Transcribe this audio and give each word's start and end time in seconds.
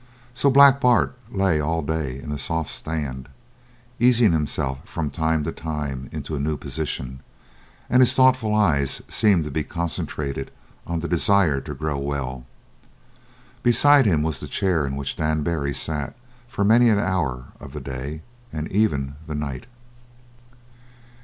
So 0.33 0.49
Black 0.49 0.81
Bart 0.81 1.15
lay 1.29 1.59
all 1.59 1.83
day 1.83 2.17
in 2.19 2.31
the 2.31 2.39
soft 2.39 2.71
sand, 2.71 3.29
easing 3.99 4.31
himself 4.31 4.79
from 4.83 5.11
time 5.11 5.43
to 5.43 5.51
time 5.51 6.09
into 6.11 6.35
a 6.35 6.39
new 6.39 6.57
position, 6.57 7.19
and 7.87 8.01
his 8.01 8.15
thoughtful 8.15 8.51
eyes 8.55 9.03
seemed 9.07 9.43
to 9.43 9.51
be 9.51 9.63
concentrated 9.63 10.49
on 10.87 11.01
the 11.01 11.07
desire 11.07 11.61
to 11.61 11.75
grow 11.75 11.99
well. 11.99 12.47
Beside 13.61 14.07
him 14.07 14.23
was 14.23 14.39
the 14.39 14.47
chair 14.47 14.87
in 14.87 14.95
which 14.95 15.17
Dan 15.17 15.43
Barry 15.43 15.71
sat 15.71 16.15
for 16.47 16.63
many 16.63 16.89
an 16.89 16.97
hour 16.97 17.49
of 17.59 17.71
the 17.73 17.79
day 17.79 18.23
and 18.51 18.71
even 18.71 19.17
the 19.27 19.35
night. 19.35 19.67